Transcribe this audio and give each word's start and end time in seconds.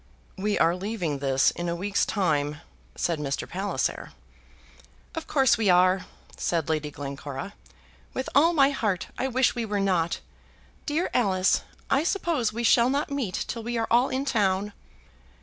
"We 0.35 0.57
are 0.57 0.75
leaving 0.75 1.19
this 1.19 1.51
in 1.51 1.69
a 1.69 1.75
week's 1.75 2.07
time," 2.07 2.61
said 2.95 3.19
Mr. 3.19 3.47
Palliser. 3.47 4.13
"Of 5.13 5.27
course 5.27 5.59
we 5.59 5.69
are," 5.69 6.07
said 6.35 6.69
Lady 6.69 6.89
Glencora. 6.89 7.53
"With 8.11 8.27
all 8.33 8.51
my 8.51 8.71
heart 8.71 9.09
I 9.19 9.27
wish 9.27 9.53
we 9.53 9.63
were 9.63 9.79
not. 9.79 10.19
Dear 10.87 11.11
Alice! 11.13 11.61
I 11.91 12.03
suppose 12.03 12.51
we 12.51 12.63
shall 12.63 12.89
not 12.89 13.11
meet 13.11 13.45
till 13.47 13.61
we 13.61 13.77
are 13.77 13.85
all 13.91 14.09
in 14.09 14.25
town." 14.25 14.73